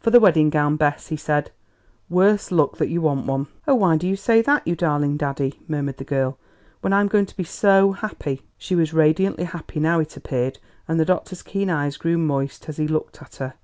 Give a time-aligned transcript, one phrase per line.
[0.00, 1.52] "For the wedding gown, Bess," he said;
[2.10, 5.60] "worse luck that you want one!" "Oh, why do you say that, you darling daddy?"
[5.68, 6.36] murmured the girl,
[6.80, 10.98] "when I'm going to be so happy!" She was radiantly happy now, it appeared, and
[10.98, 13.54] the doctor's keen eyes grew moist as he looked at her.